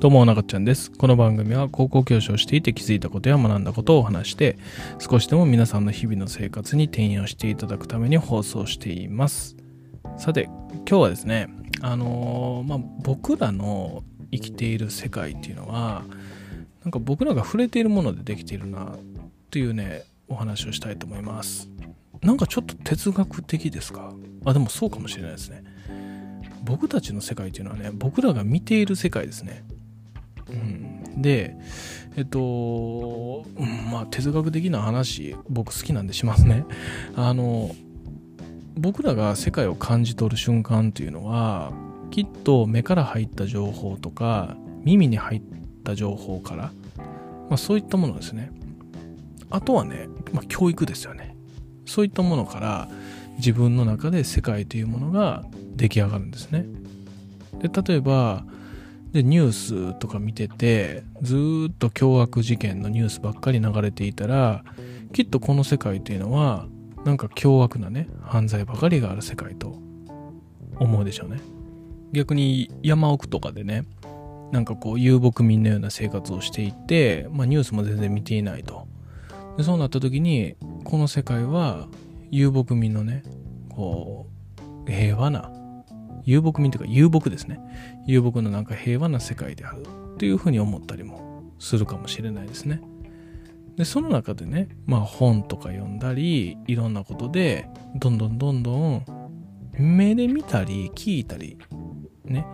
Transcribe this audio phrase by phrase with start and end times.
[0.00, 0.92] どうも、なかちゃんです。
[0.92, 4.56] この番組は高校教師をしていて気づいたことや学んだことを話して、
[5.00, 9.56] 少しでも皆さんの日々の生活に転用していただくために放送しています。
[10.16, 11.48] さて、今日はですね、
[11.80, 16.04] あのーまあ、僕らの生きている世界っていうのは、
[16.84, 18.98] なんか僕らが触れているものでできているなっ
[19.50, 21.68] ていうね、お話をしたいと思います。
[22.22, 24.12] なんかちょっと哲学的ですか？
[24.44, 25.64] あ、でもそうかもしれないですね。
[26.62, 29.64] 僕たちの世界っていうのはね、僕らが見ている世界ですね。
[30.50, 31.56] うん、で、
[32.16, 36.64] えっと、うんまあ哲学的な話、僕好きなんでしますね。
[37.16, 37.74] あの、
[38.76, 41.72] 僕らが世界を感じ取る瞬間っていうのは、
[42.10, 45.42] きっと目から入った情報とか、耳に入っ
[45.84, 46.72] た情報から、
[47.48, 48.50] まあそういったものですね。
[49.50, 51.36] あとはね、まあ教育ですよね。
[51.86, 52.88] そういったものから
[53.38, 55.44] 自分の中で世界というものが
[55.76, 56.66] 出来上がるんですね。
[57.60, 58.44] で、例えば、
[59.12, 59.52] でニュー
[59.92, 64.64] スとか見ててずっと凶悪事件のニュースばっかり流れていたら
[65.12, 66.66] きっとこの世界というのは
[67.04, 69.78] なんか凶悪なね犯罪ばかりがある世界と
[70.78, 71.40] 思うでしょうね。
[72.12, 73.84] 逆に山奥とかでね
[74.52, 78.86] なんかこう遊牧民のような生活をしていて、まあ、ニュースも全然見ていないと。
[79.56, 81.88] でそうなった時にこの世界は
[82.30, 83.22] 遊牧民のね
[83.68, 84.26] こ
[84.86, 85.50] う平和な
[86.24, 87.60] 遊牧民というか遊牧ですね
[88.06, 89.82] 遊牧のなんか平和な世界である
[90.14, 92.80] っていうふうに思ったりもするかもしれないですね。
[93.78, 99.04] で、その中でね、まあ本とか読んだり、いろんなことで、どんどんどんどん、
[99.78, 101.56] 目で見たり、聞いたり、
[102.24, 102.44] ね、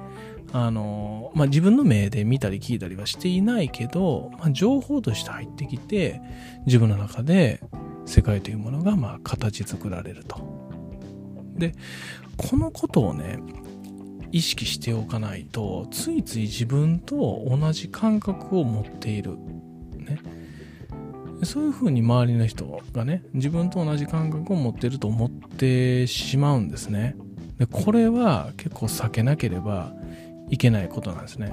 [0.53, 6.21] あの、まあ自分の目で見たり聞いたりはしていないけど、まあ情報として入ってきて、
[6.67, 7.63] 自分の中で
[8.05, 10.54] 世界というものが、まあ形作られると。
[11.57, 11.75] で、
[12.37, 13.39] このことをね、
[14.35, 19.37] 意識しておかないとついつい自分と同じ感覚を持っている、
[19.97, 20.19] ね、
[21.45, 27.15] そういうふうに周りの人がね自分と同じ感覚を持っていると思ってしまうんですね。
[27.59, 29.93] でこれは結構避けなければ
[30.51, 31.53] いけないことなんですね。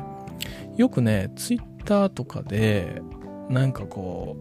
[0.76, 3.04] よくねツイッターとかで
[3.48, 4.38] なんかこ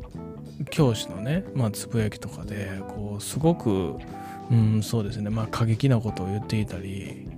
[0.61, 3.97] う教師のねまあつぶやきとかでこうすごく
[4.51, 7.29] うんそうですねまあ過激なことを言っていたり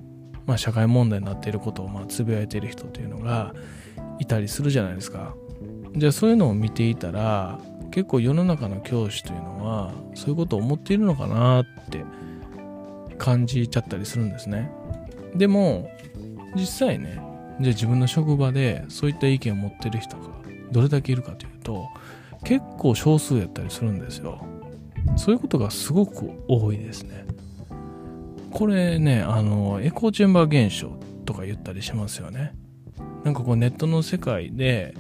[0.47, 3.55] まあ、社会問題になっていることをまつぶやいている人というのが
[4.19, 5.35] いたりするじゃないですか。
[5.95, 12.05] じゃあそういうのを見ていたら結構世の中の教師というのはそういうことを思っているのかなって
[13.19, 14.71] 感じちゃったりするんですね。
[15.35, 15.91] でも
[16.57, 17.21] 実際ね
[17.61, 20.23] じゃあ自分の職場でそういった意見を持ってる人が
[20.71, 21.89] どれだけいるかというと
[22.43, 24.45] 結構少数やったりするんですよ。
[25.17, 27.27] そういうことがすごく多いですね。
[28.51, 30.91] これね、あの、エコーチェンバー現象
[31.25, 32.55] とか言ったりしますよね。
[33.25, 34.95] なんかこうネットの世界で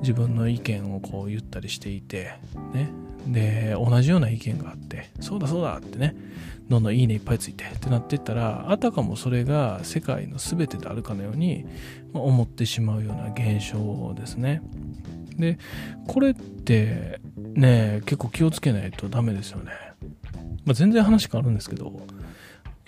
[0.00, 2.34] 自分の意見をこう言ったりしていて、
[2.72, 2.90] ね。
[3.26, 6.16] で、同じような意見があって、そうだそうだってね、
[6.68, 11.66] どんどんいいねいっぱいついてってなってったら、あたかもそれが世界の全てであるかのように
[12.14, 14.62] 思ってしまうような現象ですね。
[15.40, 15.58] で、
[16.06, 17.20] これって
[17.54, 19.72] ね、結構気をつけないとダメですよね。
[20.64, 22.06] まあ、全然話変わるんですけど、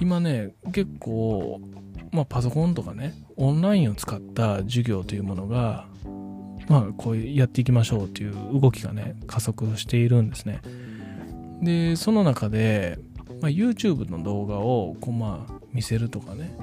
[0.03, 1.61] 今ね結構、
[2.11, 5.87] まあ、パソコンとかねオンラインを使った授業というものが
[6.69, 10.61] まあこうやっていきましょうという動きがね加速しているんですね
[11.63, 12.99] でその中で、
[13.41, 16.57] まあ、YouTube の動画をこうまあ見せるとかね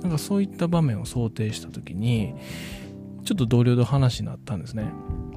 [0.00, 2.34] なんかそういった場面を想定した時に
[3.24, 4.90] ちょっと同僚と話になったんですね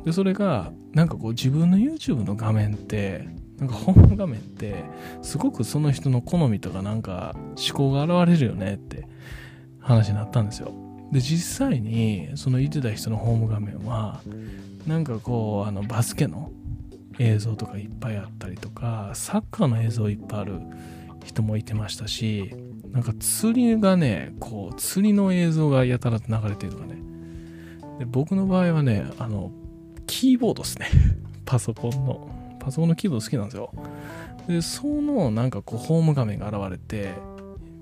[0.05, 3.27] でそれがなんかこう自分の YouTube の画面って
[3.57, 4.85] なんかホーム画面って
[5.21, 9.07] すごくその人の好みとかなんか思考が現れるよねって
[9.79, 10.73] 話になったんですよ。
[11.11, 14.21] で実際にその言ってた人のホーム画面は
[14.87, 16.51] なんかこうあのバスケの
[17.17, 20.61] 映像とかいっぱいあったりとかサッカーの映像いっぱいある
[21.25, 22.55] 人もいてましたし
[22.91, 27.01] なんか釣りがねこう釣りの映像がやたらと流れてるとかね
[27.99, 29.51] で僕の場合はねあの
[30.09, 30.87] キーボードですね
[31.45, 32.27] パソコンの
[32.59, 33.71] パソコンのキーボード好きなんですよ。
[34.47, 37.13] で、そのなんかこうホーム画面が現れて、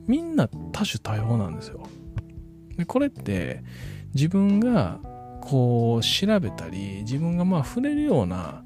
[0.05, 1.81] みんな多種多様なんですよ。
[2.77, 3.63] で、これって
[4.13, 4.99] 自分が
[5.41, 8.63] こう調べたり、自分がまあ触れるような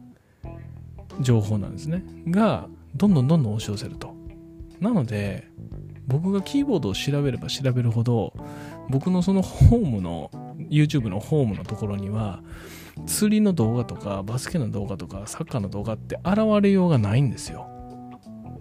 [1.22, 2.04] 情報なんですね。
[2.28, 4.14] が、どんどんどんどん押し寄せると。
[4.80, 5.48] なので、
[6.08, 8.34] 僕がキーボードを調べれば調べるほど、
[8.90, 10.32] 僕のそのホームの、
[10.72, 12.42] YouTube のホームのところには、
[13.06, 17.68] 釣りの動画とかバスケの動画とかサッカーの動画って現れようがないんですよ。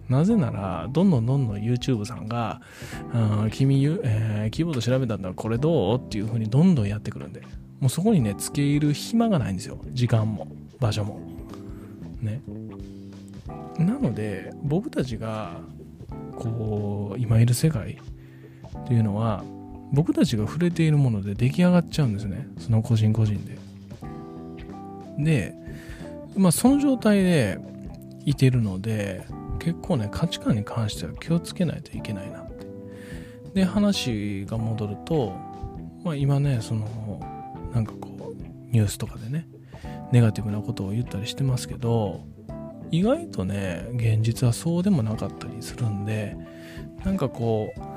[0.09, 2.61] なぜなら、どんどんどんどん YouTube さんが、
[3.51, 5.97] 君、えー、キーボード調べたんだこれどう？
[5.97, 7.41] っていう風にどんどんやってくるんで。
[7.79, 9.79] もうそこにね、つけ入る暇がないんですよ。
[9.91, 10.47] 時間も、
[10.79, 11.19] 場所も。
[12.21, 12.41] ね。
[13.79, 15.61] なので、僕たちが、
[16.35, 17.97] こう、今いる世界
[18.77, 19.43] っていうのは、
[19.91, 22.47] 僕たちが触れているもので出来上がっちゃうんですね。
[22.57, 23.57] その個人個人で。
[25.17, 25.53] で、
[26.35, 27.59] まあその状態で
[28.25, 29.25] いてるので、
[29.59, 32.65] 結構ね、価値観に関しては気をつけないといけないなって。
[33.53, 35.33] で、話が戻ると、
[36.03, 37.19] まあ今ね、その、
[37.73, 39.47] なんかこう、ニュースとかでね、
[40.11, 42.21] ネガティブなことを言ったりしてますけど、
[42.91, 46.35] 意外とね、現実はそうでもなかったりするんで、
[47.05, 47.90] なんかこう、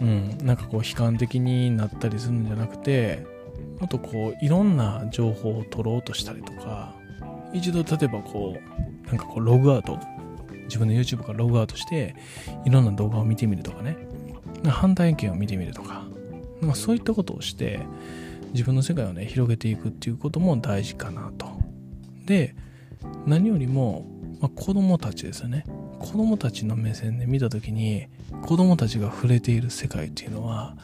[0.00, 3.24] うん、なんかこう悲観的になったりするんじゃなくて、
[3.78, 6.94] もっとこう、いろんな情報を取ろうとしたりとか、
[7.52, 9.98] 一度例えばこう、なんかこう、ログアウト、
[10.64, 12.14] 自分の YouTube からログアウトして、
[12.64, 13.96] いろんな動画を見てみるとかね、
[14.66, 16.04] 反対意見を見てみるとか、
[16.60, 17.80] なんかそういったことをして、
[18.52, 21.46] 自分の世界をね、広げていくっていうことも大事かなと。
[22.24, 22.54] で、
[23.26, 24.06] 何よりも、
[24.40, 25.64] まあ、子供たちですよね。
[26.04, 28.08] 子供たちの目線で見た時に、
[28.42, 30.76] 子供たちが触れている世界っていうのは、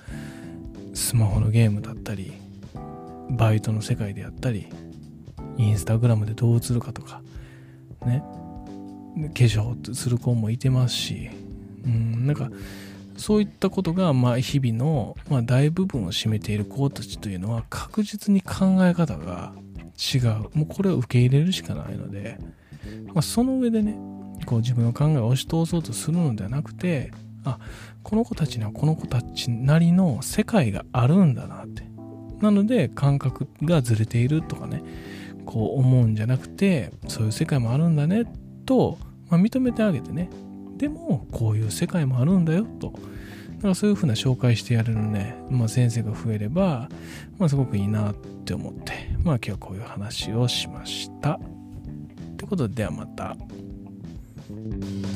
[0.95, 2.33] スマホのゲームだったり、
[3.29, 4.67] バイトの世界であったり、
[5.59, 7.21] インスタグラムでどう映るかとか、
[8.07, 8.23] ね、
[9.29, 11.29] 化粧する子もいてますし、
[11.85, 12.51] うん、なんか、
[13.19, 19.53] そういったことが、まあ、日々の、ま、大部分を占めている子たちというのは確実に考え方が
[20.15, 20.57] 違う。
[20.57, 22.39] もうこれを受け入れるしかないので、
[23.09, 23.95] まあ、その上でね、
[24.47, 27.13] こう自分の考えを押し通そうとするのではなくて、
[27.45, 27.59] あ、
[28.03, 31.89] この子たちにはこの子たちなりの世界があるんだなって。
[32.41, 34.83] なので感覚がずれているとかね、
[35.45, 38.25] こう思うんじゃなくて、そういう世界もあるんだね
[38.67, 38.99] と、
[39.29, 40.31] まあ、認めてあげてね、
[40.77, 42.93] でもこういう世界もあるんだよと。
[43.57, 46.89] だからそういうふうな紹介してやれるね、まあ、先生が増えれば、
[47.39, 48.93] まあ、すごくいいなって思って、
[49.23, 51.33] まあ今日はこういう話をしました。
[51.35, 51.41] っ
[52.39, 53.37] てことで、ではまた。
[54.51, 55.10] Mm-hmm.